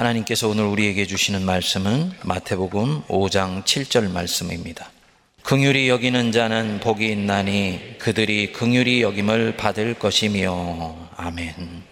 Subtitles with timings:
[0.00, 4.90] 하나님께서 오늘 우리에게 주시는 말씀은 마태복음 5장 7절 말씀입니다.
[5.42, 11.82] 긍휼히 여기는 자는 복이 있나니 그들이 긍휼히 여김을 받을 것이며 아멘.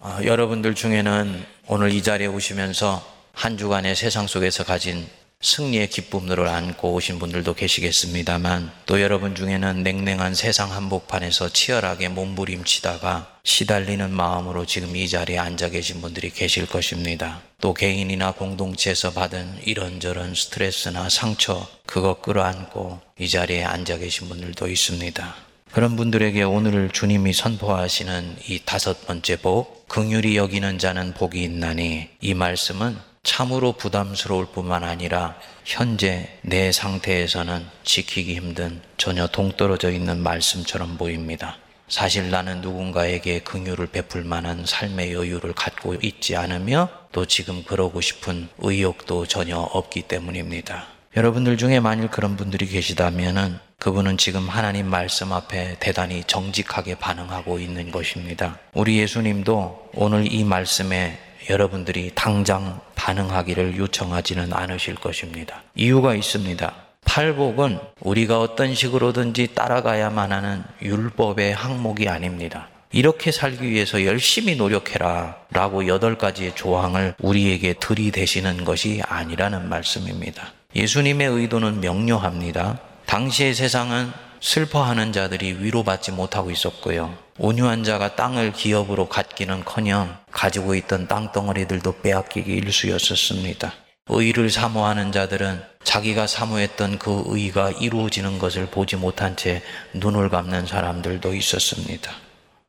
[0.00, 5.06] 아, 여러분들 중에는 오늘 이 자리에 오시면서 한 주간의 세상 속에서 가진
[5.42, 14.10] 승리의 기쁨들을 안고 오신 분들도 계시겠습니다만 또 여러분 중에는 냉랭한 세상 한복판에서 치열하게 몸부림치다가 시달리는
[14.10, 17.40] 마음으로 지금 이 자리에 앉아 계신 분들이 계실 것입니다.
[17.58, 25.34] 또 개인이나 공동체에서 받은 이런저런 스트레스나 상처 그것 끌어안고 이 자리에 앉아 계신 분들도 있습니다.
[25.72, 32.34] 그런 분들에게 오늘 주님이 선포하시는 이 다섯 번째 복, 긍휼히 여기는 자는 복이 있나니 이
[32.34, 41.58] 말씀은 참으로 부담스러울 뿐만 아니라 현재 내 상태에서는 지키기 힘든 전혀 동떨어져 있는 말씀처럼 보입니다.
[41.86, 48.48] 사실 나는 누군가에게 긍휼을 베풀 만한 삶의 여유를 갖고 있지 않으며 또 지금 그러고 싶은
[48.58, 50.86] 의욕도 전혀 없기 때문입니다.
[51.16, 57.90] 여러분들 중에 만일 그런 분들이 계시다면은 그분은 지금 하나님 말씀 앞에 대단히 정직하게 반응하고 있는
[57.90, 58.58] 것입니다.
[58.72, 61.18] 우리 예수님도 오늘 이 말씀에
[61.50, 65.62] 여러분들이 당장 반응하기를 요청하지는 않으실 것입니다.
[65.74, 66.72] 이유가 있습니다.
[67.04, 72.68] 팔복은 우리가 어떤 식으로든지 따라가야만 하는 율법의 항목이 아닙니다.
[72.92, 80.52] 이렇게 살기 위해서 열심히 노력해라 라고 여덟 가지의 조항을 우리에게 들이대시는 것이 아니라는 말씀입니다.
[80.76, 82.78] 예수님의 의도는 명료합니다.
[83.06, 87.16] 당시의 세상은 슬퍼하는 자들이 위로받지 못하고 있었고요.
[87.42, 93.72] 온유한 자가 땅을 기업으로 갖기는커녕 가지고 있던 땅덩어리들도 빼앗기기 일쑤였었습니다.
[94.08, 99.62] 의를 사모하는 자들은 자기가 사모했던 그 의가 이루어지는 것을 보지 못한 채
[99.94, 102.12] 눈을 감는 사람들도 있었습니다.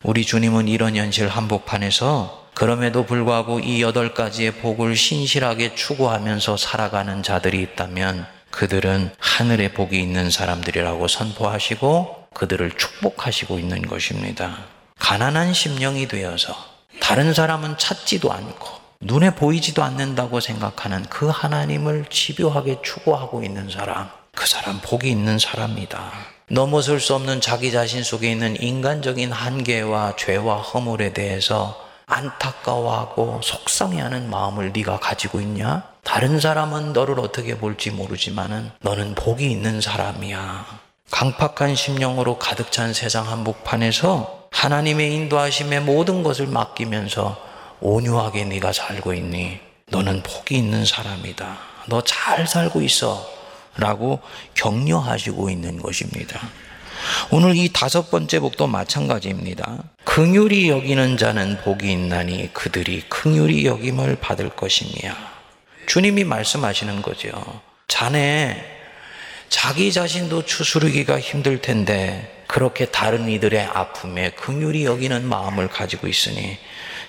[0.06, 7.62] 우리 주님은 이런 현실 한복판에서 그럼에도 불구하고 이 여덟 가지의 복을 신실하게 추구하면서 살아가는 자들이
[7.62, 14.66] 있다면 그들은 하늘의 복이 있는 사람들이라고 선포하시고 그들을 축복하시고 있는 것입니다.
[15.00, 16.56] 가난한 심령이 되어서
[17.00, 24.48] 다른 사람은 찾지도 않고 눈에 보이지도 않는다고 생각하는 그 하나님을 집요하게 추구하고 있는 사람, 그
[24.48, 26.12] 사람 복이 있는 사람이다.
[26.50, 34.72] 넘어설 수 없는 자기 자신 속에 있는 인간적인 한계와 죄와 허물에 대해서 안타까워하고 속상해하는 마음을
[34.74, 35.84] 네가 가지고 있냐?
[36.04, 40.81] 다른 사람은 너를 어떻게 볼지 모르지만은 너는 복이 있는 사람이야.
[41.12, 47.38] 강팍한 심령으로 가득 찬 세상 한복판에서 하나님의 인도하심에 모든 것을 맡기면서
[47.82, 49.60] 온유하게 네가 살고 있니?
[49.90, 51.58] 너는 복이 있는 사람이다.
[51.88, 53.28] 너 잘 살고 있어.
[53.78, 54.20] 라고
[54.54, 56.40] 격려하시고 있는 것입니다.
[57.32, 59.84] 오늘 이 다섯 번째 복도 마찬가지입니다.
[60.04, 65.14] 긍휼히 여기는 자는 복이 있나니 그들이 긍휼히 여김을 받을 것이며
[65.88, 67.30] 주님이 말씀하시는 거죠.
[67.88, 68.81] 자네
[69.52, 76.58] 자기 자신도 추스르기가 힘들 텐데 그렇게 다른 이들의 아픔에 긍휼히 여기는 마음을 가지고 있으니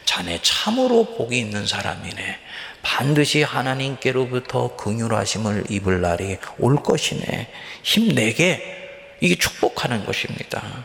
[0.05, 2.39] 자네 참으로 복이 있는 사람이네.
[2.83, 7.49] 반드시 하나님께로부터 긍휼하심을 입을 날이 올 것이네.
[7.85, 10.85] 힘내게 이게 축복하는 것입니다.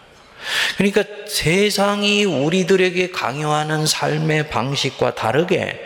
[0.78, 5.80] 그러니까 세상이 우리들에게 강요하는 삶의 방식과 다르게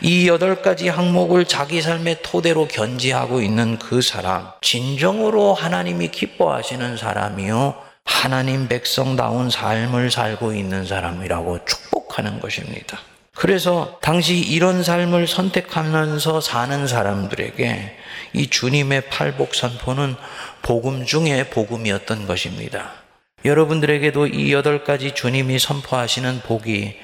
[0.00, 7.74] 이 여덟 가지 항목을 자기 삶의 토대로 견지하고 있는 그 사람, 진정으로 하나님이 기뻐하시는 사람이요.
[8.04, 12.98] 하나님 백성다운 삶을 살고 있는 사람이라고 축복하는 것입니다.
[13.34, 17.96] 그래서 당시 이런 삶을 선택하면서 사는 사람들에게
[18.32, 20.16] 이 주님의 팔복 선포는
[20.62, 22.94] 복음 중에 복음이었던 것입니다.
[23.44, 26.94] 여러분들에게도 이 여덟 가지 주님이 선포하시는 복이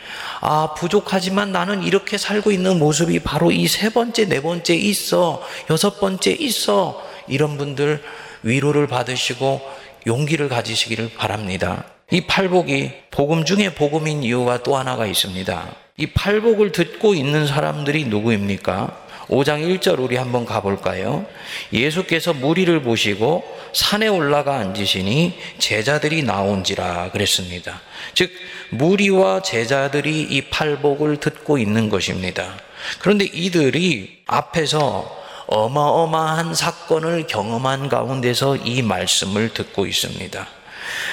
[0.41, 6.01] 아 부족하지만 나는 이렇게 살고 있는 모습이 바로 이 세 번째 네 번째 있어 여섯
[6.01, 8.03] 번째 있어 이런 분들
[8.43, 9.61] 위로를 받으시고
[10.07, 11.85] 용기를 가지시기를 바랍니다.
[12.11, 15.75] 이 팔복이 복음 중에 복음인 이유가 또 하나가 있습니다.
[15.97, 19.04] 이 팔복을 듣고 있는 사람들이 누구입니까?
[19.29, 21.27] 5장 1절 우리 한번 가볼까요?
[21.73, 27.81] 예수께서 무리를 보시고 산에 올라가 앉으시니 제자들이 나온지라 그랬습니다.
[28.15, 28.31] 즉,
[28.71, 32.57] 무리와 제자들이 이 팔복을 듣고 있는 것입니다.
[33.01, 40.47] 그런데 이들이 앞에서 어마어마한 사건을 경험한 가운데서 이 말씀을 듣고 있습니다.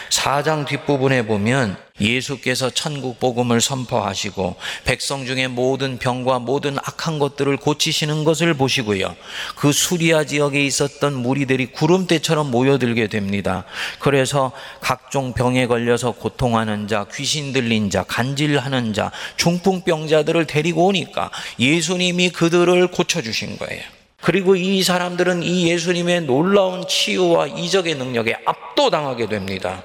[0.09, 8.23] 4장 뒷부분에 보면 예수께서 천국 복음을 선포하시고 백성 중에 모든 병과 모든 악한 것들을 고치시는
[8.23, 9.15] 것을 보시고요.
[9.55, 13.65] 그 수리아 지역에 있었던 무리들이 구름대처럼 모여들게 됩니다.
[13.99, 22.29] 그래서 각종 병에 걸려서 고통하는 자, 귀신 들린 자, 간질하는 자, 중풍병자들을 데리고 오니까 예수님이
[22.31, 23.83] 그들을 고쳐주신 거예요.
[24.21, 29.83] 그리고 이 사람들은 이 예수님의 놀라운 치유와 이적의 능력에 압도당하게 됩니다.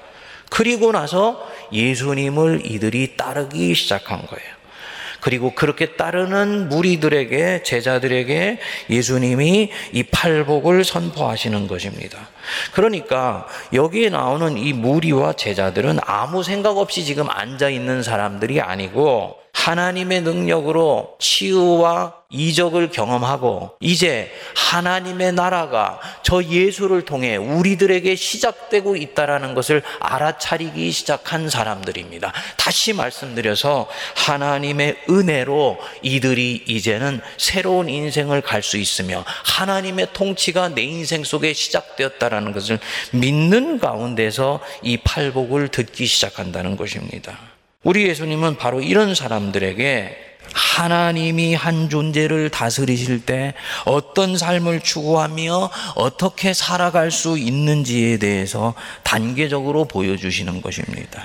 [0.49, 4.57] 그리고 나서 예수님을 이들이 따르기 시작한 거예요.
[5.19, 8.59] 그리고 그렇게 따르는 무리들에게 제자들에게
[8.89, 12.29] 예수님이 이 팔복을 선포하시는 것입니다.
[12.71, 20.21] 그러니까 여기에 나오는 이 무리와 제자들은 아무 생각 없이 지금 앉아 있는 사람들이 아니고 하나님의
[20.21, 30.91] 능력으로 치유와 이적을 경험하고 이제 하나님의 나라가 저 예수를 통해 우리들에게 시작되고 있다라는 것을 알아차리기
[30.91, 32.33] 시작한 사람들입니다.
[32.57, 41.23] 다시 말씀드려서 하나님의 은혜로 이들이 이제는 새로운 인생을 갈 수 있으며 하나님의 통치가 내 인생
[41.23, 42.79] 속에 시작되었다라는 것을
[43.11, 47.56] 믿는 가운데서 이 팔복을 듣기 시작한다는 것입니다.
[47.83, 50.17] 우리 예수님은 바로 이런 사람들에게
[50.53, 53.53] 하나님이 한 존재를 다스리실 때
[53.85, 61.23] 어떤 삶을 추구하며 어떻게 살아갈 수 있는지에 대해서 단계적으로 보여주시는 것입니다.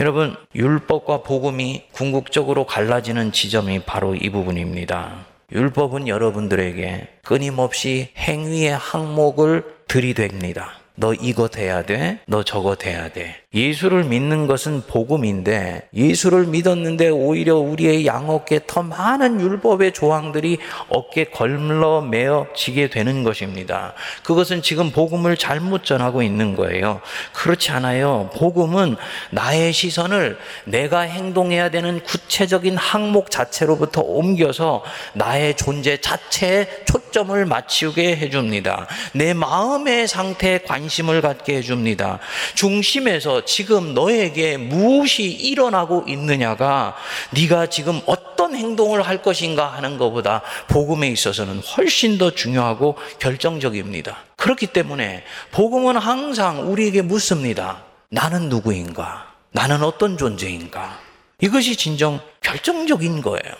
[0.00, 5.26] 여러분, 율법과 복음이 궁극적으로 갈라지는 지점이 바로 이 부분입니다.
[5.52, 10.80] 율법은 여러분들에게 끊임없이 행위의 항목을 들이댑니다.
[10.94, 12.20] 너 이것 해야 돼.
[12.26, 13.36] 너 저것 해야 돼.
[13.52, 20.58] 예수를 믿는 것은 복음인데 예수를 믿었는데 오히려 우리의 양어깨 더 많은 율법의 조항들이
[20.88, 23.94] 어깨 걸러 매어 지게 되는 것입니다.
[24.22, 27.00] 그것은 지금 복음을 잘못 전하고 있는 거예요.
[27.32, 28.30] 그렇지 않아요.
[28.36, 28.94] 복음은
[29.32, 38.86] 나의 시선을 내가 행동해야 되는 구체적인 항목 자체로부터 옮겨서 나의 존재 자체에 초점을 맞추게 해줍니다.
[39.12, 42.20] 내 마음의 상태에 관심을 갖게 해줍니다.
[42.54, 46.96] 중심에서 지금 너에게 무엇이 일어나고 있느냐가
[47.32, 54.18] 네가 지금 어떤 행동을 할 것인가 하는 것보다 복음에 있어서는 훨씬 더 중요하고 결정적입니다.
[54.36, 57.82] 그렇기 때문에 복음은 항상 우리에게 묻습니다.
[58.08, 59.34] 나는 누구인가?
[59.52, 60.98] 나는 어떤 존재인가?
[61.40, 63.54] 이것이 진정 결정적인 거예요.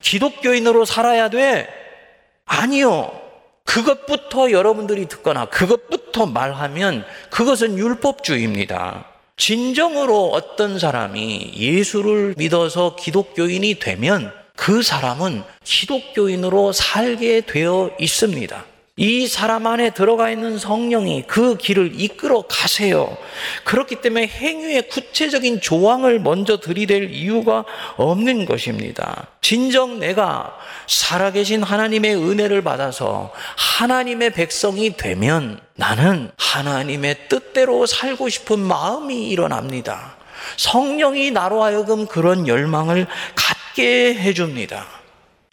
[0.00, 1.68] 기독교인으로 살아야 돼?
[2.44, 3.12] 아니요.
[3.64, 9.09] 그것부터 여러분들이 듣거나 그것부터 말하면 그것은 율법주의입니다.
[9.40, 18.66] 진정으로 어떤 사람이 예수를 믿어서 기독교인이 되면 그 사람은 기독교인으로 살게 되어 있습니다.
[19.00, 23.16] 이 사람 안에 들어가 있는 성령이 그 길을 이끌어 가세요.
[23.64, 27.64] 그렇기 때문에 행위의 구체적인 조항을 먼저 들이댈 이유가
[27.96, 29.28] 없는 것입니다.
[29.40, 30.54] 진정 내가
[30.86, 40.16] 살아계신 하나님의 은혜를 받아서 하나님의 백성이 되면 나는 하나님의 뜻대로 살고 싶은 마음이 일어납니다.
[40.58, 44.84] 성령이 나로 하여금 그런 열망을 갖게 해줍니다.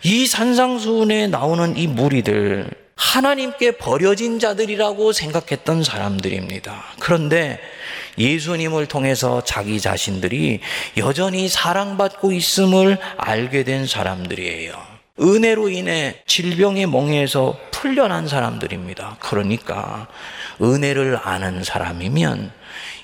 [0.03, 6.83] 이 산상수훈에 나오는 이 무리들, 하나님께 버려진 자들이라고 생각했던 사람들입니다.
[6.99, 7.59] 그런데
[8.17, 10.59] 예수님을 통해서 자기 자신들이
[10.97, 14.97] 여전히 사랑받고 있음을 알게 된 사람들이에요.
[15.19, 19.17] 은혜로 인해 질병의 멍에서 풀려난 사람들입니다.
[19.19, 20.07] 그러니까
[20.61, 22.51] 은혜를 아는 사람이면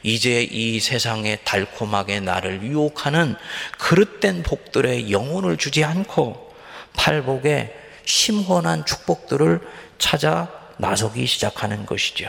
[0.04, 3.36] 이제 이 세상에 달콤하게 나를 유혹하는
[3.78, 6.54] 그릇된 복들의 영혼을 주지 않고
[6.96, 9.62] 팔복에 심헌한 축복들을
[9.98, 12.28] 찾아 나서기 시작하는 것이죠.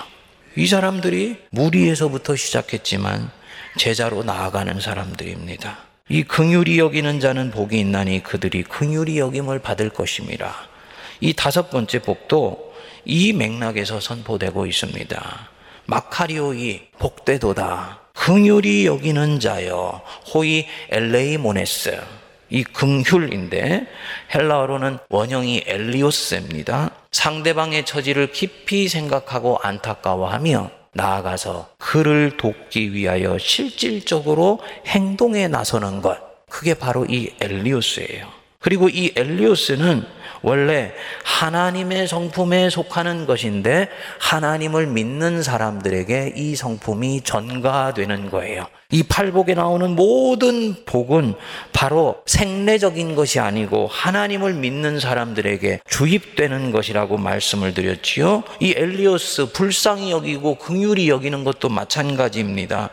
[0.57, 3.31] 이 사람들이 무리에서부터 시작했지만
[3.77, 5.79] 제자로 나아가는 사람들입니다.
[6.09, 10.55] 이 긍휼이 여기는 자는 복이 있나니 그들이 긍휼이 여김을 받을 것입니다.
[11.21, 15.49] 이 다섯 번째 복도 이 맥락에서 선포되고 있습니다.
[15.87, 18.01] 마카리오이 복되도다.
[18.15, 22.01] 긍휼이 여기는 자여 호이 엘레이모네스
[22.51, 23.87] 이 긍휼인데
[24.35, 26.91] 헬라어로는 원형이 엘리오스입니다.
[27.11, 36.19] 상대방의 처지를 깊이 생각하고 안타까워하며 나아가서 그를 돕기 위하여 실질적으로 행동에 나서는 것.
[36.49, 38.29] 그게 바로 이 엘리오스예요.
[38.61, 40.07] 그리고 이 엘리오스는
[40.45, 40.93] 원래
[41.25, 43.89] 하나님의 성품에 속하는 것인데
[44.21, 48.67] 하나님을 믿는 사람들에게 이 성품이 전가되는 거예요.
[48.91, 51.35] 이 팔복에 나오는 모든 복은
[51.73, 58.45] 바로 생내적인 것이 아니고 하나님을 믿는 사람들에게 주입되는 것이라고 말씀을 드렸지요.
[58.61, 62.91] 이 엘리오스 불쌍히 여기고 긍휼히 여기는 것도 마찬가지입니다.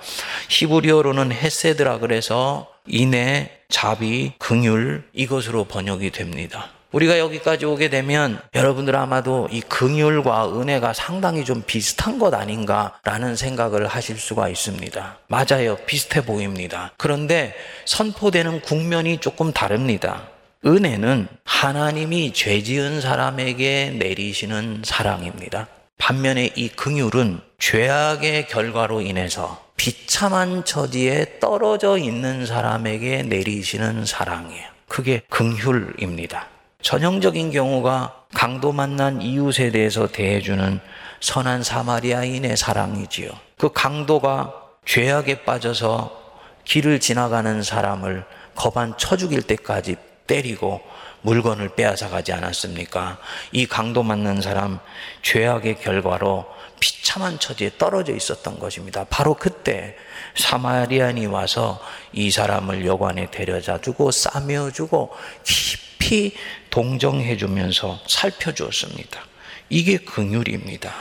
[0.48, 6.70] 히브리어로는 헤세드라 그래서 인내, 자비, 긍휼 이것으로 번역이 됩니다.
[6.92, 13.88] 우리가 여기까지 오게 되면 여러분들 아마도 이 긍휼과 은혜가 상당히 좀 비슷한 것 아닌가라는 생각을
[13.88, 15.18] 하실 수가 있습니다.
[15.28, 15.78] 맞아요.
[15.86, 16.92] 비슷해 보입니다.
[16.98, 17.56] 그런데
[17.86, 20.28] 선포되는 국면이 조금 다릅니다.
[20.66, 25.68] 은혜는 하나님이 죄 지은 사람에게 내리시는 사랑입니다.
[25.98, 34.68] 반면에 이 긍휼은 죄악의 결과로 인해서 비참한 처지에 떨어져 있는 사람에게 내리시는 사랑이에요.
[34.88, 36.48] 그게 긍휼입니다.
[36.82, 40.80] 전형적인 경우가 강도 만난 이웃에 대해서 대해주는
[41.20, 43.30] 선한 사마리아인의 사랑이지요.
[43.58, 44.54] 그 강도가
[44.86, 46.20] 죄악에 빠져서
[46.66, 49.96] 길을 지나가는 사람을 거반 쳐 죽일 때까지
[50.26, 50.82] 때리고
[51.22, 53.20] 물건을 빼앗아 가지 않았습니까?
[53.52, 54.80] 이 강도 만난 사람
[55.22, 56.46] 죄악의 결과로
[56.80, 59.06] 비참한 처지에 떨어져 있었던 것입니다.
[59.08, 59.96] 바로 그때
[60.36, 61.80] 사마리안이 와서
[62.12, 65.12] 이 사람을 여관에 데려다 주고 싸며 주고
[65.44, 66.32] 깊 이
[66.70, 69.26] 동정해 주면서 살펴 주었습니다.
[69.70, 70.94] 이게 긍휼입니다.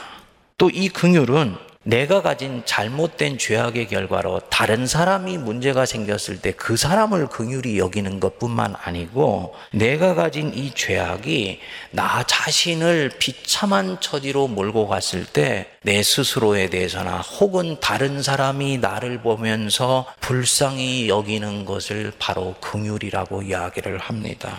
[0.57, 7.27] 또 이 긍휼은 내가 가진 잘못된 죄악의 결과로 다른 사람이 문제가 생겼을 때 그 사람을
[7.27, 11.59] 긍휼히 여기는 것뿐만 아니고 내가 가진 이 죄악이
[11.91, 20.05] 나 자신을 비참한 처지로 몰고 갔을 때 내 스스로에 대해서나 혹은 다른 사람이 나를 보면서
[20.19, 24.55] 불쌍히 여기는 것을 바로 긍휼이라고 이야기를 합니다.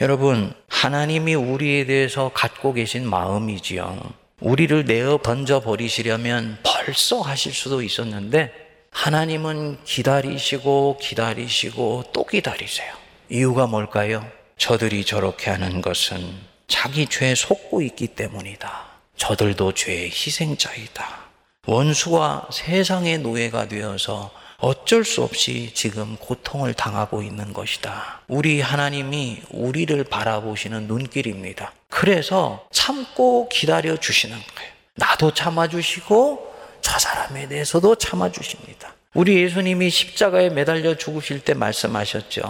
[0.00, 3.98] 여러분, 하나님이 우리에 대해서 갖고 계신 마음이지요.
[4.40, 8.52] 우리를 내어 던져 버리시려면 벌써 하실 수도 있었는데
[8.90, 12.92] 하나님은 기다리시고 기다리시고 또 기다리세요.
[13.30, 14.26] 이유가 뭘까요?
[14.58, 16.34] 저들이 저렇게 하는 것은
[16.68, 18.86] 자기 죄에 속고 있기 때문이다.
[19.16, 21.26] 저들도 죄의 희생자이다.
[21.66, 28.22] 원수와 세상의 노예가 되어서 어쩔 수 없이 지금 고통을 당하고 있는 것이다.
[28.26, 31.72] 우리 하나님이 우리를 바라보시는 눈길입니다.
[31.88, 34.70] 그래서 참고 기다려 주시는 거예요.
[34.94, 38.94] 나도 참아주시고 저 사람에 대해서도 참아주십니다.
[39.14, 42.42] 우리 예수님이 십자가에 매달려 죽으실 때 말씀하셨죠.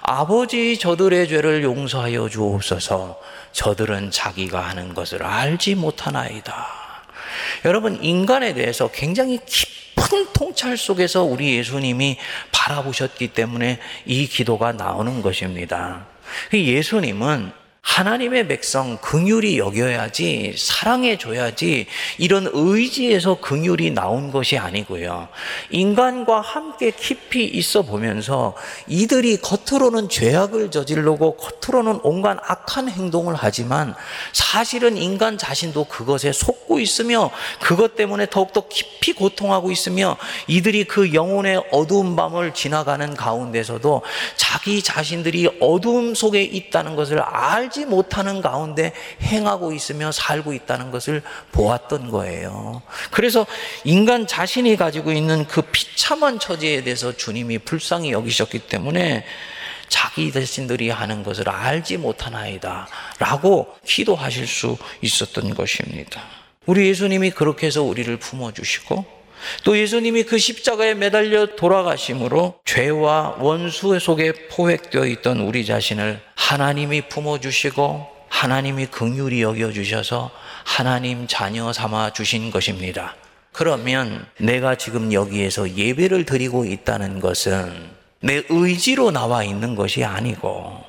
[0.00, 3.20] 아버지 저들의 죄를 용서하여 주옵소서.
[3.50, 6.84] 저들은 자기가 하는 것을 알지 못하나이다.
[7.64, 9.40] 여러분, 인간에 대해서 굉장히
[10.14, 12.16] 깊은 통찰 속에서 우리 예수님이
[12.52, 16.06] 바라보셨기 때문에 이 기도가 나오는 것입니다.
[16.52, 21.86] 예수님은 하나님의 백성 긍휼이 여겨야지 사랑해 줘야지
[22.16, 25.28] 이런 의지에서 긍휼이 나온 것이 아니고요.
[25.70, 28.54] 인간과 함께 깊이 있어 보면서
[28.88, 33.94] 이들이 겉으로는 죄악을 저지르고 겉으로는 온갖 악한 행동을 하지만
[34.32, 40.16] 사실은 인간 자신도 그것에 속고 있으며 그것 때문에 더욱더 깊이 고통하고 있으며
[40.48, 44.02] 이들이 그 영혼의 어두운 밤을 지나가는 가운데서도
[44.36, 51.22] 자기 자신들이 어두움 속에 있다는 것을 알 알지 못하는 가운데 행하고 있으며 살고 있다는 것을
[51.50, 52.82] 보았던 거예요.
[53.10, 53.46] 그래서
[53.82, 59.24] 인간 자신이 가지고 있는 그 비참한 처지에 대해서 주님이 불쌍히 여기셨기 때문에
[59.88, 62.88] 자기 자신들이 하는 것을 알지 못하나이다.
[63.18, 66.22] 라고 기도하실 수 있었던 것입니다.
[66.66, 69.23] 우리 예수님이 그렇게 해서 우리를 품어주시고
[69.62, 78.14] 또 예수님이 그 십자가에 매달려 돌아가심으로 죄와 원수 속에 포획되어 있던 우리 자신을 하나님이 품어주시고
[78.28, 80.30] 하나님이 긍휼히 여겨주셔서
[80.64, 83.14] 하나님 자녀 삼아 주신 것입니다.
[83.52, 87.72] 그러면 내가 지금 여기에서 예배를 드리고 있다는 것은
[88.20, 90.82] 내 의지로 나와 있는 것이 아니고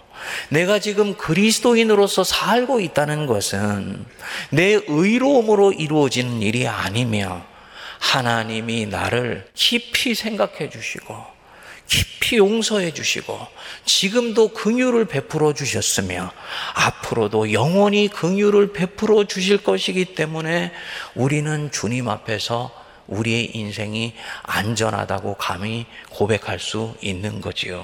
[0.50, 4.06] 내가 지금 그리스도인으로서 살고 있다는 것은
[4.50, 7.46] 내 의로움으로 이루어지는 일이 아니며
[8.00, 11.36] 하나님이 나를 깊이 생각해 주시고
[11.88, 13.40] 깊이 용서해 주시고
[13.86, 16.32] 지금도 긍휼을 베풀어 주셨으며
[16.74, 20.72] 앞으로도 영원히 긍휼을 베풀어 주실 것이기 때문에
[21.14, 22.72] 우리는 주님 앞에서
[23.08, 27.84] 우리의 인생이 안전하다고 감히 고백할 수 있는 거지요.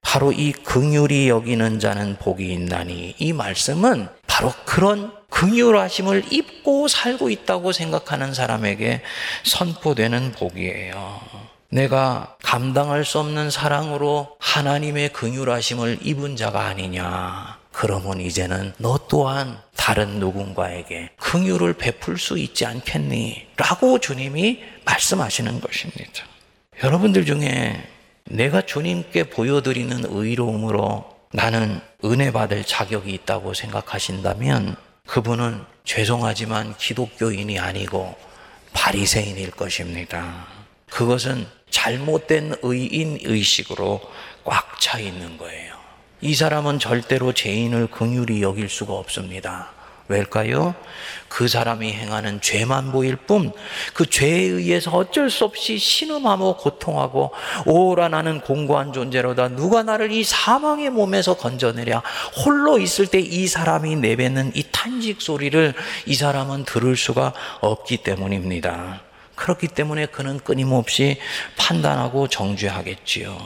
[0.00, 7.72] 바로 이 긍휼이 여기는 자는 복이 있나니 이 말씀은 바로 그런 긍휼하심을 입고 살고 있다고
[7.72, 9.02] 생각하는 사람에게
[9.44, 11.20] 선포되는 복이에요.
[11.68, 17.58] 내가 감당할 수 없는 사랑으로 하나님의 긍휼하심을 입은 자가 아니냐.
[17.72, 23.48] 그러면 이제는 너 또한 다른 누군가에게 긍휼을 베풀 수 있지 않겠니?
[23.56, 26.24] 라고 주님이 말씀하시는 것입니다.
[26.82, 27.86] 여러분들 중에
[28.24, 38.16] 내가 주님께 보여드리는 의로움으로 나는 은혜 받을 자격이 있다고 생각하신다면 그분은 죄송하지만 기독교인이 아니고
[38.72, 40.46] 바리새인일 것입니다.
[40.90, 44.00] 그것은 잘못된 의인 의식으로
[44.44, 45.74] 꽉 차 있는 거예요.
[46.20, 49.72] 이 사람은 절대로 죄인을 긍휼히 여길 수가 없습니다.
[50.08, 50.74] 왜일까요?
[51.28, 53.52] 그 사람이 행하는 죄만 보일 뿐
[53.92, 57.32] 그 죄에 의해서 어쩔 수 없이 신음하고 고통하고
[57.66, 62.02] 오라 나는 공고한 존재로다 누가 나를 이 사망의 몸에서 건져내랴
[62.44, 65.74] 홀로 있을 때 이 사람이 내뱉는 이 탄식 소리를
[66.06, 69.00] 이 사람은 들을 수가 없기 때문입니다.
[69.34, 71.18] 그렇기 때문에 그는 끊임없이
[71.58, 73.36] 판단하고 정죄하겠지요.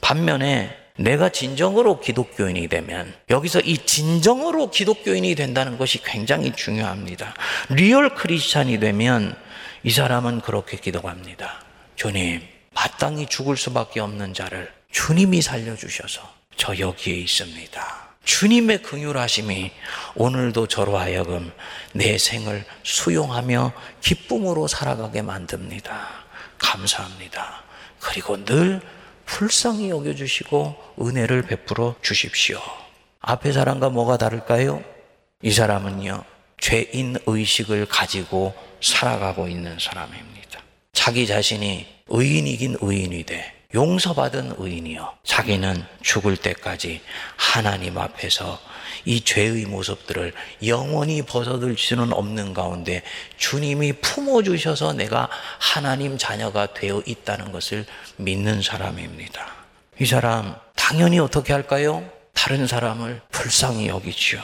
[0.00, 7.34] 반면에 내가 진정으로 기독교인이 되면 여기서 이 진정으로 기독교인이 된다는 것이 굉장히 중요합니다.
[7.70, 9.34] real 크리스찬이 되면
[9.82, 11.62] 이 사람은 그렇게 기도합니다.
[11.96, 12.42] 주님,
[12.74, 16.22] 마땅히 죽을 수밖에 없는 자를 주님이 살려주셔서
[16.56, 18.10] 저 여기에 있습니다.
[18.24, 19.70] 주님의 긍휼하심이
[20.14, 21.50] 오늘도 저로 하여금
[21.92, 26.08] 내 생을 수용하며 기쁨으로 살아가게 만듭니다.
[26.58, 27.64] 감사합니다.
[27.98, 28.80] 그리고 늘
[29.30, 32.60] 불쌍히 여겨주시고 은혜를 베풀어 주십시오.
[33.20, 34.82] 앞에 사람과 뭐가 다를까요?
[35.42, 36.24] 이 사람은요,
[36.58, 40.60] 죄인 의식을 가지고 살아가고 있는 사람입니다.
[40.92, 43.54] 자기 자신이 의인이긴 의인이 돼.
[43.72, 45.14] 용서받은 의인이요.
[45.22, 47.00] 자기는 죽을 때까지
[47.36, 48.58] 하나님 앞에서
[49.04, 50.32] 이 죄의 모습들을
[50.66, 53.02] 영원히 벗어들 수는 없는 가운데
[53.36, 55.28] 주님이 품어주셔서 내가
[55.58, 59.46] 하나님 자녀가 되어 있다는 것을 믿는 사람입니다.
[60.00, 62.08] 이 사람, 당연히 어떻게 할까요?
[62.32, 64.40] 다른 사람을 불쌍히 여기지요.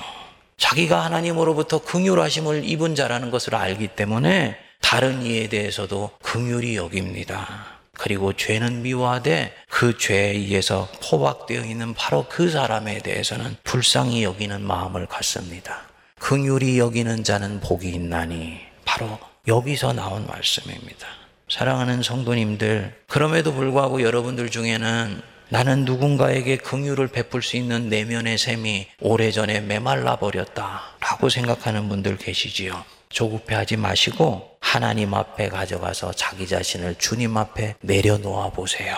[0.58, 7.75] 자기가 하나님으로부터 긍휼하심을 입은 자라는 것을 알기 때문에 다른 이에 대해서도 긍휼히 여깁니다.
[7.98, 15.06] 그리고 죄는 미워하되 그 죄에 의해서 포박되어 있는 바로 그 사람에 대해서는 불쌍히 여기는 마음을
[15.06, 15.82] 갖습니다.
[16.18, 21.06] 긍휼히 여기는 자는 복이 있나니 바로 여기서 나온 말씀입니다.
[21.48, 29.60] 사랑하는 성도님들, 그럼에도 불구하고 여러분들 중에는 나는 누군가에게 긍휼을 베풀 수 있는 내면의 샘이 오래전에
[29.60, 32.84] 메말라 버렸다라고 생각하는 분들 계시지요.
[33.16, 38.94] 조급해하지 마시고 하나님 앞에 가져가서 자기 자신을 주님 앞에 내려놓아 보세요.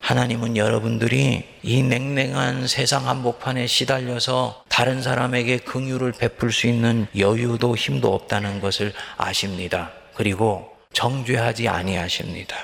[0.00, 8.14] 하나님은 여러분들이 이 냉랭한 세상 한복판에 시달려서 다른 사람에게 긍휼을 베풀 수 있는 여유도 힘도
[8.14, 9.92] 없다는 것을 아십니다.
[10.14, 12.54] 그리고 정죄하지 아니하십니다.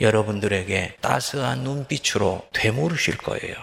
[0.00, 3.54] 여러분들에게 따스한 눈빛으로 되물으실 거예요.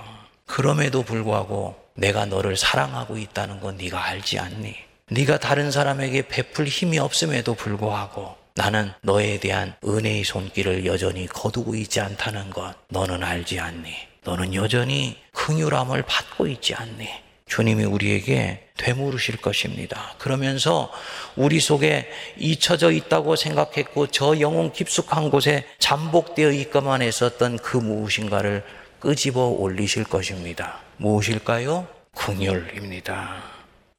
[0.45, 4.84] 그럼에도 불구하고 내가 너를 사랑하고 있다는 건 네가 알지 않니?
[5.11, 11.99] 네가 다른 사람에게 베풀 힘이 없음에도 불구하고 나는 너에 대한 은혜의 손길을 여전히 거두고 있지
[11.99, 13.93] 않다는 것 너는 알지 않니?
[14.23, 17.07] 너는 여전히 긍휼함을 받고 있지 않니?
[17.45, 20.15] 주님이 우리에게 되물으실 것입니다.
[20.17, 20.91] 그러면서
[21.35, 28.63] 우리 속에 잊혀져 있다고 생각했고 저 영혼 깊숙한 곳에 잠복되어 있기만 했었던 그 무엇인가를
[28.99, 30.79] 끄집어 올리실 것입니다.
[30.97, 31.87] 무엇일까요?
[32.15, 33.43] 긍휼입니다.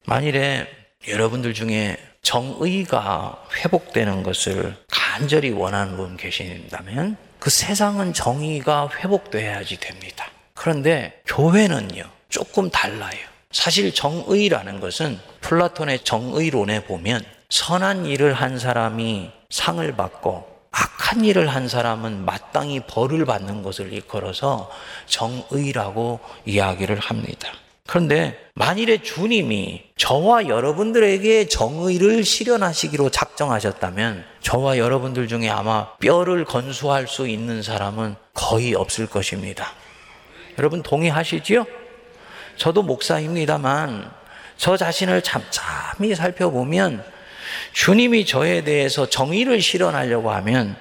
[0.07, 0.66] 만일에
[1.09, 10.27] 여러분들 중에 정의가 회복되는 것을 간절히 원하는 분 계신다면 그 세상은 정의가 회복돼야지 됩니다.
[10.55, 13.19] 그런데 교회는요, 조금 달라요.
[13.53, 21.69] 사실 정의라는 것은 플라톤의 정의론에 보면 선한 일을 한 사람이 상을 받고 악한 일을 한
[21.69, 24.71] 사람은 마땅히 벌을 받는 것을 일컬어서
[25.07, 27.53] 정의라고 이야기를 합니다.
[27.87, 37.29] 그런데 만일에 주님이 저와 여러분들에게 정의를 실현하시기로 작정하셨다면 저와 여러분들 중에 아마 뼈를 건수할 수
[37.29, 39.72] 있는 사람은 거의 없을 것입니다.
[40.59, 41.64] 여러분 동의하시지요?
[42.57, 44.11] 저도 목사입니다만
[44.57, 47.05] 저 자신을 잠잠히 살펴보면
[47.72, 50.77] 주님이 저에 대해서 정의를 실현하려고 하면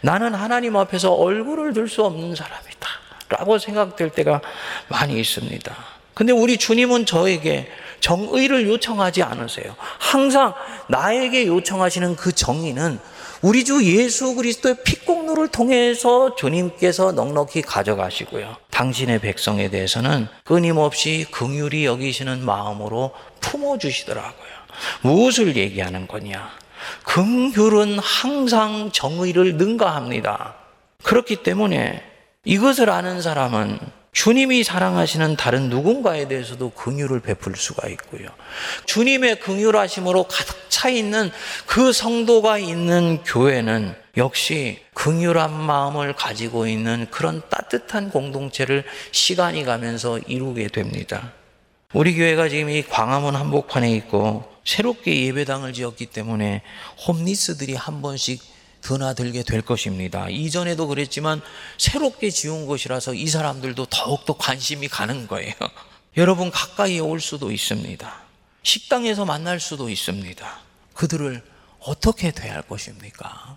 [0.00, 2.88] 나는 하나님 앞에서 얼굴을 들 수 없는 사람이다.
[3.28, 4.40] 라고 생각될 때가
[4.88, 5.97] 많이 있습니다.
[6.18, 7.68] 근데 우리 주님은 저에게
[8.00, 9.76] 정의를 요청하지 않으세요.
[9.98, 10.52] 항상
[10.88, 12.98] 나에게 요청하시는 그 정의는
[13.40, 18.56] 우리 주 예수 그리스도의 피공로를 통해서 주님께서 넉넉히 가져가시고요.
[18.70, 24.48] 당신의 백성에 대해서는 끊임없이 긍휼히 여기시는 마음으로 품어 주시더라고요.
[25.02, 26.50] 무엇을 얘기하는 거냐?
[27.04, 30.56] 긍휼은 항상 정의를 능가합니다.
[31.04, 32.02] 그렇기 때문에
[32.44, 38.28] 이것을 아는 사람은 주님이 사랑하시는 다른 누군가에 대해서도 긍휼을 베풀 수가 있고요.
[38.86, 41.30] 주님의 긍휼하심으로 가득 차 있는
[41.66, 50.68] 그 성도가 있는 교회는 역시 긍휼한 마음을 가지고 있는 그런 따뜻한 공동체를 시간이 가면서 이루게
[50.68, 51.32] 됩니다.
[51.94, 56.62] 우리 교회가 지금 이 광화문 한복판에 있고 새롭게 예배당을 지었기 때문에
[57.06, 58.42] 홈리스들이 한 번씩
[58.80, 60.28] 드나들게 될 것입니다.
[60.28, 61.40] 이전에도 그랬지만
[61.78, 65.54] 새롭게 지은 곳이라서 이 사람들도 더욱더 관심이 가는 거예요.
[66.16, 68.22] 여러분 가까이 올 수도 있습니다.
[68.62, 70.60] 식당에서 만날 수도 있습니다.
[70.94, 71.42] 그들을
[71.80, 73.56] 어떻게 대할 것입니까?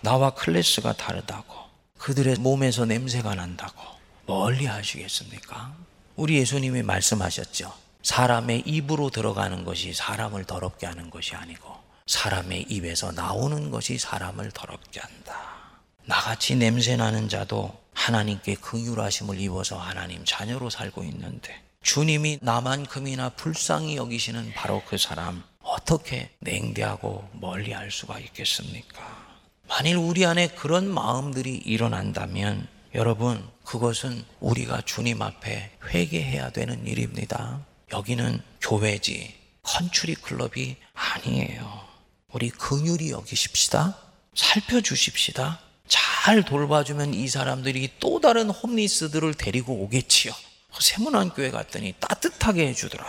[0.00, 1.54] 나와 클래스가 다르다고
[1.98, 3.82] 그들의 몸에서 냄새가 난다고
[4.26, 5.74] 멀리 하시겠습니까?
[6.14, 7.72] 우리 예수님이 말씀하셨죠.
[8.02, 15.00] 사람의 입으로 들어가는 것이 사람을 더럽게 하는 것이 아니고 사람의 입에서 나오는 것이 사람을 더럽게
[15.00, 15.56] 한다.
[16.04, 24.52] 나같이 냄새 나는 자도 하나님께 긍휼하심을 입어서 하나님 자녀로 살고 있는데 주님이 나만큼이나 불쌍히 여기시는
[24.54, 29.26] 바로 그 사람 어떻게 냉대하고 멀리 할 수가 있겠습니까?
[29.68, 37.64] 만일 우리 안에 그런 마음들이 일어난다면 여러분 그것은 우리가 주님 앞에 회개해야 되는 일입니다.
[37.92, 41.95] 여기는 교회지 컨츄리 클럽이 아니에요.
[42.32, 43.96] 우리 긍휼히 여기십시다.
[44.34, 45.60] 살펴주십시다.
[45.88, 50.32] 잘 돌봐주면 이 사람들이 또 다른 홈리스들을 데리고 오겠지요.
[50.78, 53.06] 세문안 교회 갔더니 따뜻하게 해주더라.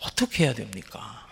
[0.00, 1.26] 어떻게 해야 됩니까?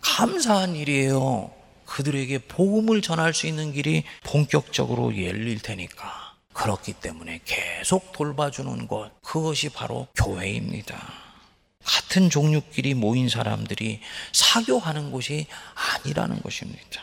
[0.00, 1.52] 감사한 일이에요.
[1.86, 6.34] 그들에게 복음을 전할 수 있는 길이 본격적으로 열릴 테니까.
[6.52, 11.29] 그렇기 때문에 계속 돌봐주는 것, 그것이 바로 교회입니다.
[11.84, 14.00] 같은 종류끼리 모인 사람들이
[14.32, 17.02] 사교하는 곳이 아니라는 것입니다.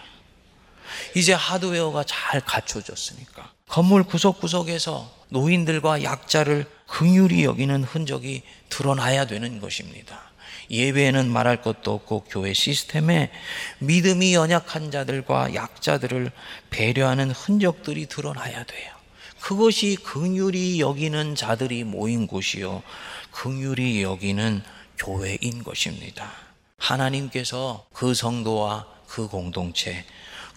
[1.16, 10.28] 이제 하드웨어가 잘 갖춰졌으니까 건물 구석구석에서 노인들과 약자를 긍휼히 여기는 흔적이 드러나야 되는 것입니다.
[10.70, 13.32] 예배에는 말할 것도 없고 교회 시스템에
[13.80, 16.32] 믿음이 연약한 자들과 약자들을
[16.70, 18.97] 배려하는 흔적들이 드러나야 돼요.
[19.40, 22.84] 그것이 긍휼히 여기는 자들이 모인 곳이요.
[23.32, 24.62] 긍휼히 여기는
[24.98, 26.32] 교회인 것입니다.
[26.78, 30.06] 하나님께서 그 성도와 그 공동체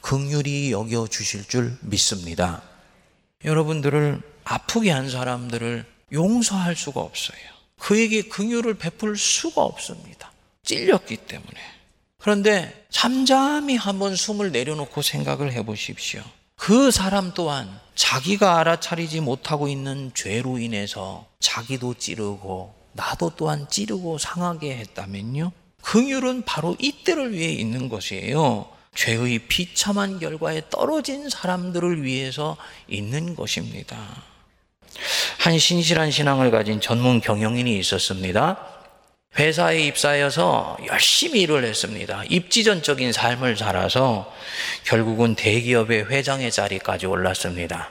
[0.00, 2.62] 긍휼히 여겨 주실 줄 믿습니다.
[3.44, 7.38] 여러분들을 아프게 한 사람들을 용서할 수가 없어요.
[7.78, 10.32] 그에게 긍휼을 베풀 수가 없습니다.
[10.64, 11.58] 찔렸기 때문에.
[12.18, 16.22] 그런데 잠잠히 한번 숨을 내려놓고 생각을 해 보십시오.
[16.56, 24.78] 그 사람 또한 자기가 알아차리지 못하고 있는 죄로 인해서 자기도 찌르고 나도 또한 찌르고 상하게
[24.78, 25.52] 했다면요.
[25.82, 28.66] 긍휼은 바로 이때를 위해 있는 것이에요.
[28.94, 32.56] 죄의 비참한 결과에 떨어진 사람들을 위해서
[32.88, 33.98] 있는 것입니다.
[35.38, 38.79] 한 신실한 신앙을 가진 전문 경영인이 있었습니다.
[39.38, 42.24] 회사에 입사해서 열심히 일을 했습니다.
[42.28, 44.32] 입지전적인 삶을 살아서
[44.84, 47.90] 결국은 대기업의 회장의 자리까지 올랐습니다.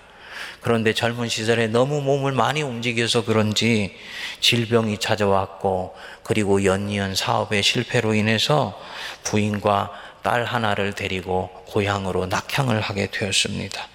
[0.59, 3.95] 그런데 젊은 시절에 너무 몸을 많이 움직여서 그런지
[4.41, 8.77] 질병이 찾아왔고 그리고 연이은 사업의 실패로 인해서
[9.23, 13.87] 부인과 딸 하나를 데리고 고향으로 낙향을 하게 되었습니다.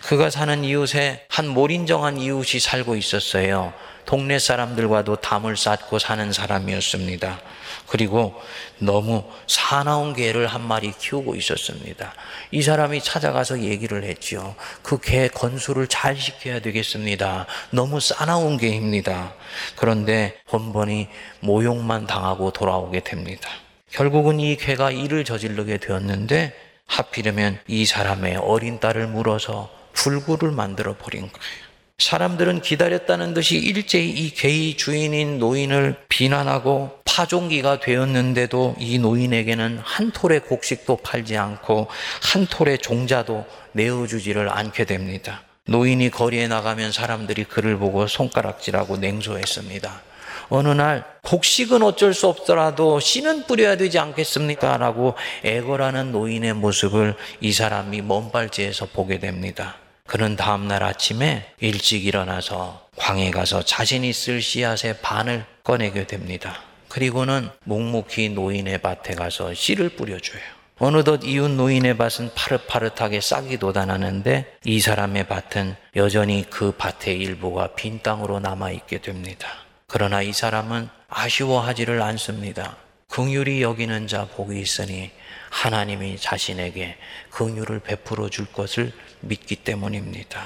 [0.00, 3.74] 그가 사는 이웃에 한 몰인정한 이웃이 살고 있었어요.
[4.04, 7.40] 동네 사람들과도 담을 쌓고 사는 사람이었습니다.
[7.86, 8.34] 그리고
[8.78, 12.14] 너무 사나운 개를 한 마리 키우고 있었습니다.
[12.50, 14.54] 이 사람이 찾아가서 얘기를 했죠.
[14.82, 17.46] 그개 건수를 잘 시켜야 되겠습니다.
[17.70, 19.34] 너무 싸나운 개입니다.
[19.76, 21.08] 그런데 번번이
[21.40, 23.48] 모욕만 당하고 돌아오게 됩니다.
[23.90, 26.54] 결국은 이 개가 일을 저지르게 되었는데
[26.86, 31.61] 하필이면 이 사람의 어린 딸을 물어서 불구를 만들어 버린 거예요.
[31.98, 40.40] 사람들은 기다렸다는 듯이 일제히 이 개의 주인인 노인을 비난하고 파종기가 되었는데도 이 노인에게는 한 톨의
[40.40, 41.88] 곡식도 팔지 않고
[42.22, 45.42] 한 톨의 종자도 내어주지를 않게 됩니다.
[45.66, 50.02] 노인이 거리에 나가면 사람들이 그를 보고 손가락질하고 냉소했습니다.
[50.48, 54.76] 어느 날 곡식은 어쩔 수 없더라도 씨는 뿌려야 되지 않겠습니까?
[54.76, 59.76] 라고 애걸하는 노인의 모습을 이 사람이 먼발치에서 보게 됩니다.
[60.12, 66.60] 그는 다음날 아침에 일찍 일어나서 광에 가서 자신이 쓸 씨앗의 반을 꺼내게 됩니다.
[66.88, 70.42] 그리고는 묵묵히 노인의 밭에 가서 씨를 뿌려줘요.
[70.78, 78.02] 어느덧 이웃 노인의 밭은 파릇파릇하게 싹이 돋아나는데 이 사람의 밭은 여전히 그 밭의 일부가 빈
[78.02, 79.48] 땅으로 남아있게 됩니다.
[79.86, 82.76] 그러나 이 사람은 아쉬워하지를 않습니다.
[83.08, 85.10] 긍휼히 여기는 자 복이 있으니
[85.52, 86.96] 하나님이 자신에게
[87.30, 90.40] 긍휼을 베풀어 줄 것을 믿기 때문입니다.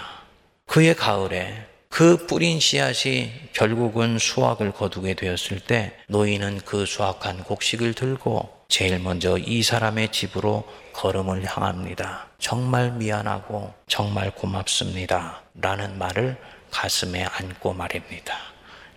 [0.67, 8.51] 그의 가을에 그 뿌린 씨앗이 결국은 수확을 거두게 되었을 때 노인은 그 수확한 곡식을 들고
[8.69, 12.27] 제일 먼저 이 사람의 집으로 걸음을 향합니다.
[12.39, 15.43] 정말 미안하고 정말 고맙습니다.
[15.55, 16.37] 라는 말을
[16.73, 18.56] 가슴에 안고 말입니다.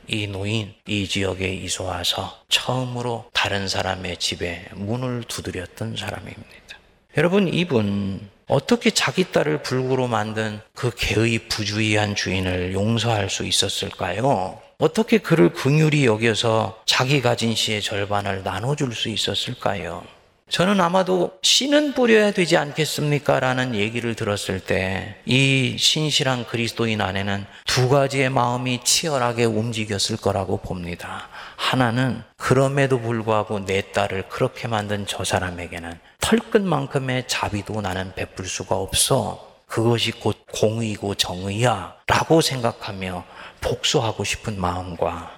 [0.09, 6.79] 이 노인, 이 지역에 이소와서 처음으로 다른 사람의 집에 문을 두드렸던 사람입니다.
[7.17, 14.59] 여러분, 이분 어떻게 자기 딸을 불구로 만든 그 개의 부주의한 주인을 용서할 수 있었을까요?
[14.79, 20.03] 어떻게 그를 긍휼히 여겨서 자기 가진 씨의 절반을 나눠줄 수 있었을까요?
[20.49, 23.39] 저는 아마도 씨는 뿌려야 되지 않겠습니까?
[23.39, 31.29] 라는 얘기를 들었을 때 이 신실한 그리스도인 안에는 두 가지의 마음이 치열하게 움직였을 거라고 봅니다.
[31.55, 39.47] 하나는 그럼에도 불구하고 내 딸을 그렇게 만든 저 사람에게는 털끝만큼의 자비도 나는 베풀 수가 없어.
[39.67, 41.93] 그것이 곧 공의고 정의야.
[42.07, 43.23] 라고 생각하며
[43.61, 45.31] 복수하고 싶은 마음과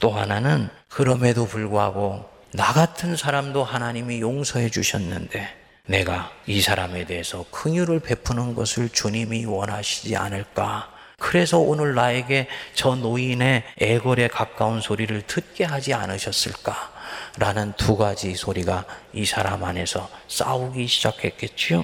[0.00, 5.44] 또 하나는 그럼에도 불구하고 나 같은 사람도 하나님이 용서해 주셨는데
[5.86, 10.88] 내가 이 사람에 대해서 긍휼을 베푸는 것을 주님이 원하시지 않을까?
[11.18, 16.92] 그래서 오늘 나에게 저 노인의 애걸에 가까운 소리를 듣게 하지 않으셨을까?
[17.38, 21.82] 라는 두 가지 소리가 이 사람 안에서 싸우기 시작했겠지요.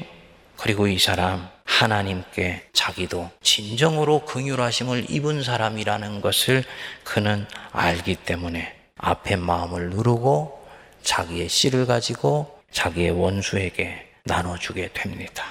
[0.57, 6.63] 그리고 이 사람 하나님께 자기도 진정으로 긍휼하심을 입은 사람이라는 것을
[7.03, 10.60] 그는 알기 때문에 앞에 마음을 누르고
[11.03, 15.45] 자기의 씨를 가지고 자기의 원수에게 나눠주게 됩니다.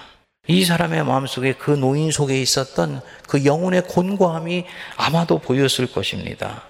[0.47, 4.65] 이 사람의 마음속에 그 노인 속에 있었던 그 영혼의 곤고함이
[4.97, 6.63] 아마도 보였을 것입니다.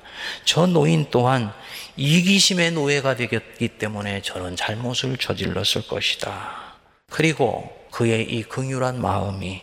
[0.44, 1.54] 저 노인 또한
[1.96, 6.76] 이기심의 노예가 되었기 때문에 저런 잘못을 저질렀을 것이다.
[7.10, 9.62] 그리고 그의 이 긍휼한 마음이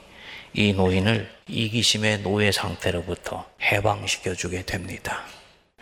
[0.55, 5.23] 이 노인을 이기심의 노예 상태로부터 해방시켜 주게 됩니다.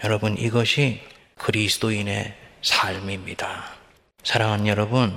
[0.02, 1.00] 여러분 이것이
[1.36, 3.64] 그리스도인의 삶입니다.
[4.22, 5.14] 사랑하는 여러분,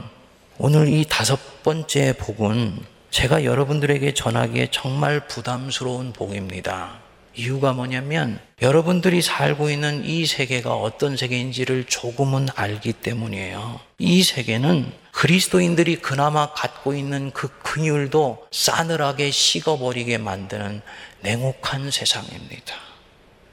[0.57, 2.77] 오늘 이 다섯 번째 복은
[3.09, 6.99] 제가 여러분들에게 전하기에 정말 부담스러운 복입니다.
[7.35, 13.79] 이유가 뭐냐면 여러분들이 살고 있는 이 세계가 어떤 세계인지를 조금은 알기 때문이에요.
[13.99, 20.81] 이 세계는 그리스도인들이 그나마 갖고 있는 그 근율도 싸늘하게 식어버리게 만드는
[21.21, 22.75] 냉혹한 세상입니다.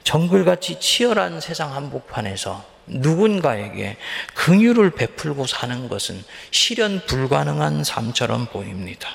[0.03, 3.97] 정글같이 치열한 세상 한복판에서 누군가에게
[4.33, 9.09] 긍휼을 베풀고 사는 것은 실현 불가능한 삶처럼 보입니다.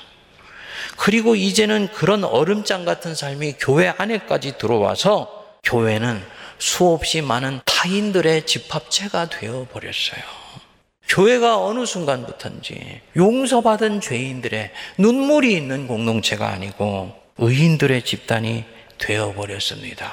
[0.97, 6.21] 그리고 이제는 그런 얼음장 같은 삶이 교회 안에까지 들어와서 교회는
[6.59, 10.21] 수없이 많은 타인들의 집합체가 되어 버렸어요.
[11.07, 18.63] 교회가 어느 순간부터인지 용서받은 죄인들의 눈물이 있는 공동체가 아니고 의인들의 집단이
[18.97, 20.11] 되어 버렸습니다.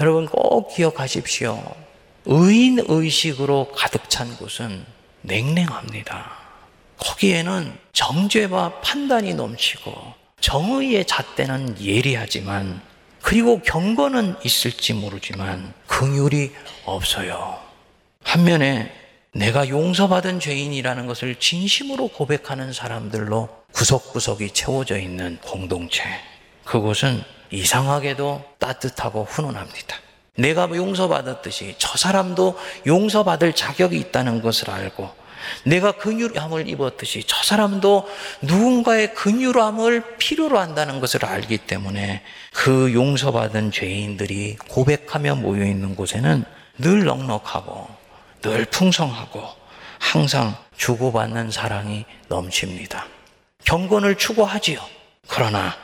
[0.00, 1.89] 여러분 꼭 기억하십시오.
[2.32, 4.86] 의인 의식으로 가득 찬 곳은
[5.22, 6.30] 냉랭합니다.
[6.96, 9.92] 거기에는 정죄와 판단이 넘치고
[10.40, 12.80] 정의의 잣대는 예리하지만
[13.20, 16.52] 그리고 경건은 있을지 모르지만 긍휼이
[16.84, 17.58] 없어요.
[18.22, 18.94] 한면에
[19.32, 26.04] 내가 용서받은 죄인이라는 것을 진심으로 고백하는 사람들로 구석구석이 채워져 있는 공동체.
[26.64, 29.96] 그곳은 이상하게도 따뜻하고 훈훈합니다.
[30.40, 35.20] 내가 용서받았듯이 저 사람도 용서받을 자격이 있다는 것을 알고
[35.64, 38.08] 내가 긍휼함을 입었듯이 저 사람도
[38.42, 42.22] 누군가의 긍휼함을 필요로 한다는 것을 알기 때문에
[42.52, 46.44] 그 용서받은 죄인들이 고백하며 모여 있는 곳에는
[46.78, 47.88] 늘 넉넉하고
[48.42, 49.42] 늘 풍성하고
[49.98, 53.06] 항상 주고받는 사랑이 넘칩니다.
[53.64, 54.80] 경건을 추구하지요.
[55.28, 55.76] 그러나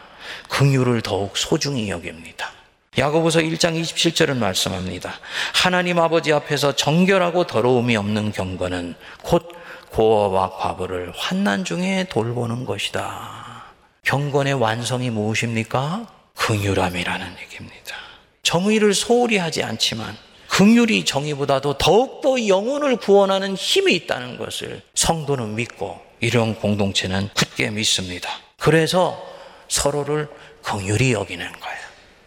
[0.48, 2.55] 긍휼을 더욱 소중히 여깁니다.
[2.98, 5.18] 야고보서 1장 27절을 말씀합니다.
[5.54, 9.48] 하나님 아버지 앞에서 정결하고 더러움이 없는 경건은 곧
[9.90, 13.64] 고어와 과부를 환난 중에 돌보는 것이다.
[14.02, 16.06] 경건의 완성이 무엇입니까?
[16.36, 17.96] 긍휼함이라는 얘기입니다.
[18.42, 20.16] 정의를 소홀히 하지 않지만
[20.48, 28.30] 긍휼이 정의보다도 더욱더 영혼을 구원하는 힘이 있다는 것을 성도는 믿고 이런 공동체는 굳게 믿습니다.
[28.58, 29.22] 그래서
[29.68, 30.28] 서로를
[30.62, 31.85] 긍휼히 여기는 거예요.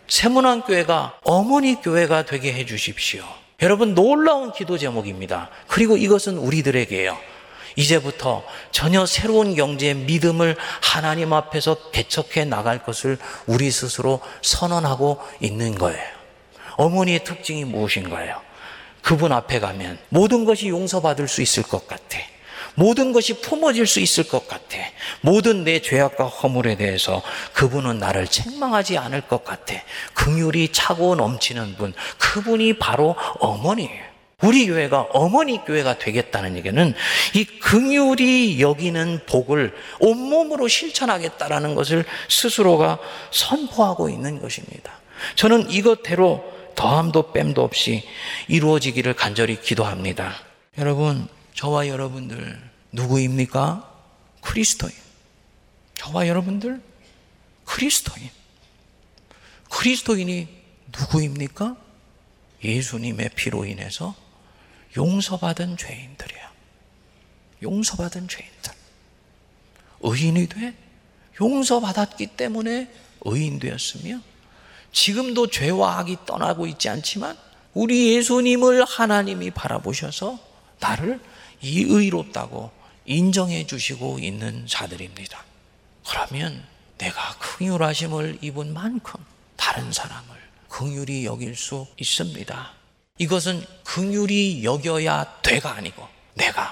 [0.09, 3.23] 세문안 교회가 어머니 교회가 되게 해 주십시오.
[3.61, 5.49] 여러분 놀라운 기도 제목입니다.
[5.67, 7.17] 그리고 이것은 우리들에게요.
[7.75, 16.03] 이제부터 전혀 새로운 경제의 믿음을 하나님 앞에서 개척해 나갈 것을 우리 스스로 선언하고 있는 거예요.
[16.77, 18.41] 어머니의 특징이 무엇인가요?
[19.01, 22.19] 그분 앞에 가면 모든 것이 용서받을 수 있을 것 같아.
[22.79, 24.77] 모든 것이 품어질 수 있을 것 같아.
[25.19, 29.75] 모든 내 죄악과 허물에 대해서 그분은 나를 책망하지 않을 것 같아.
[30.13, 34.09] 긍휼이 차고 넘치는 분, 그분이 바로 어머니예요.
[34.41, 36.95] 우리 교회가 어머니 교회가 되겠다는 얘기는
[37.33, 42.99] 이 긍휼이 여기는 복을 온몸으로 실천하겠다라는 것을 스스로가
[43.31, 44.93] 선포하고 있는 것입니다.
[45.35, 48.05] 저는 이것대로 더함도 뺨도 없이
[48.47, 50.33] 이루어지기를 간절히 기도합니다.
[50.77, 53.87] 여러분, 저와 여러분들 누구입니까?
[54.41, 54.93] 그리스도인.
[55.95, 56.81] 저와 여러분들
[57.65, 58.29] 그리스도인.
[59.69, 60.47] 그리스도인이
[60.97, 61.77] 누구입니까?
[62.63, 64.15] 예수님의 피로 인해서
[64.97, 66.51] 용서받은 죄인들이야.
[67.61, 68.79] 용서받은 죄인들.
[70.01, 70.73] 의인이 돼
[71.41, 74.19] 용서받았기 때문에 의인 되었으며
[74.91, 77.37] 지금도 죄와 악이 떠나고 있지 않지만
[77.73, 80.39] 우리 예수님을 하나님이 바라보셔서
[80.79, 81.19] 나를
[81.61, 82.71] 이 의롭다고
[83.09, 85.43] 인정해 주시고 있는 자들입니다.
[86.07, 86.63] 그러면
[86.99, 89.19] 내가 긍휼하심을 입은 만큼
[89.55, 92.71] 다른 사람을 긍휼히 여길 수 있습니다.
[93.17, 96.71] 이것은 긍휼히 여겨야 돼가 아니고 내가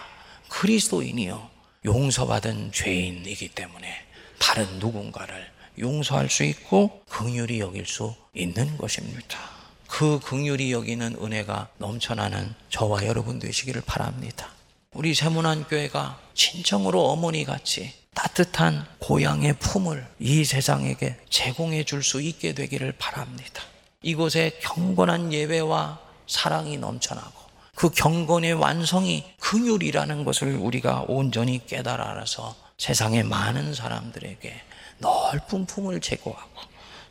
[0.50, 1.50] 그리스도인이요
[1.86, 4.06] 용서받은 죄인이기 때문에
[4.38, 9.40] 다른 누군가를 용서할 수 있고 긍휼히 여길 수 있는 것입니다.
[9.88, 14.52] 그 긍휼히 여기는 은혜가 넘쳐나는 저와 여러분 되시기를 바랍니다.
[14.98, 22.56] 우리 세문안 교회가 진정으로 어머니 같이 따뜻한 고향의 품을 이 세상에게 제공해 줄 수 있게
[22.56, 23.62] 되기를 바랍니다.
[24.02, 27.32] 이곳에 경건한 예배와 사랑이 넘쳐나고
[27.76, 34.62] 그 경건의 완성이 긍휼이라는 것을 우리가 온전히 깨달아 알아서 세상의 많은 사람들에게
[34.98, 36.60] 넓은 품을 제공하고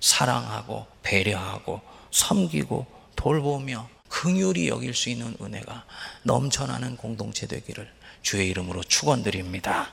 [0.00, 5.84] 사랑하고 배려하고 섬기고 돌보며 긍휼히 여길 수 있는 은혜가
[6.22, 7.88] 넘쳐나는 공동체 되기를
[8.22, 9.92] 주의 이름으로 축원드립니다.